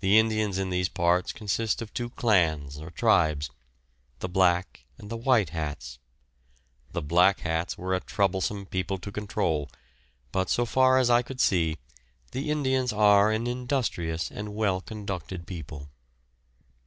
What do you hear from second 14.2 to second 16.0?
and well conducted people.